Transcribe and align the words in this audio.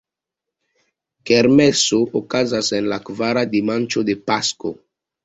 Kermeso 1.29 1.99
okazas 2.21 2.71
en 2.79 2.87
la 2.95 2.99
kvara 3.11 3.45
dimanĉo 3.53 4.05
de 4.09 4.17
Pasko. 4.33 4.73